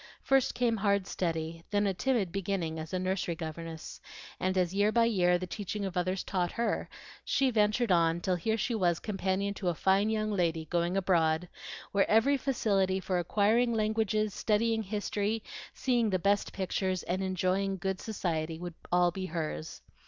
First 0.23 0.55
came 0.55 0.77
hard 0.77 1.05
study, 1.05 1.63
then 1.69 1.85
a 1.85 1.93
timid 1.93 2.31
beginning 2.31 2.79
as 2.79 2.91
nursery 2.91 3.35
governess; 3.35 4.01
and 4.39 4.57
as 4.57 4.73
year 4.73 4.91
by 4.91 5.05
year 5.05 5.37
the 5.37 5.45
teaching 5.45 5.85
of 5.85 5.95
others 5.95 6.23
taught 6.23 6.53
her, 6.53 6.89
she 7.23 7.51
ventured 7.51 7.91
on 7.91 8.19
till 8.19 8.33
here 8.33 8.57
she 8.57 8.73
was 8.73 8.97
companion 8.99 9.53
to 9.53 9.67
a 9.69 9.75
fine 9.75 10.09
young 10.09 10.31
lady 10.31 10.65
"going 10.71 10.97
abroad," 10.97 11.47
where 11.91 12.09
every 12.09 12.35
facility 12.35 12.99
for 12.99 13.19
acquiring 13.19 13.75
languages, 13.75 14.33
studying 14.33 14.81
history, 14.81 15.43
seeing 15.75 16.09
the 16.09 16.17
best 16.17 16.51
pictures, 16.51 17.03
and 17.03 17.21
enjoying 17.21 17.77
good 17.77 18.01
society 18.01 18.57
would 18.57 18.73
all 18.91 19.11
be 19.11 19.27
hers. 19.27 19.83